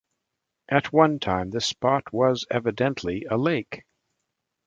[0.67, 3.83] At one time this spot was, evidently, a lake.